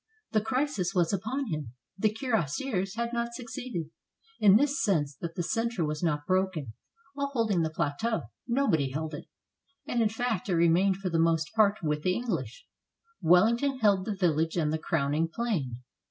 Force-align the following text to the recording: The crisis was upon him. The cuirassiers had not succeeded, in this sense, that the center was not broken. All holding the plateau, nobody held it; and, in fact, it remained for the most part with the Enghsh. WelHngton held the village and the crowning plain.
The 0.31 0.41
crisis 0.41 0.95
was 0.95 1.13
upon 1.13 1.51
him. 1.53 1.73
The 1.95 2.11
cuirassiers 2.11 2.95
had 2.95 3.13
not 3.13 3.35
succeeded, 3.35 3.91
in 4.39 4.55
this 4.55 4.81
sense, 4.83 5.15
that 5.17 5.35
the 5.35 5.43
center 5.43 5.85
was 5.85 6.01
not 6.01 6.25
broken. 6.25 6.73
All 7.15 7.27
holding 7.27 7.61
the 7.61 7.69
plateau, 7.69 8.23
nobody 8.47 8.89
held 8.89 9.13
it; 9.13 9.25
and, 9.87 10.01
in 10.01 10.09
fact, 10.09 10.49
it 10.49 10.55
remained 10.55 10.97
for 10.97 11.11
the 11.11 11.19
most 11.19 11.51
part 11.55 11.83
with 11.83 12.01
the 12.01 12.15
Enghsh. 12.19 12.63
WelHngton 13.23 13.79
held 13.81 14.05
the 14.05 14.15
village 14.15 14.57
and 14.57 14.73
the 14.73 14.79
crowning 14.79 15.29
plain. 15.31 15.83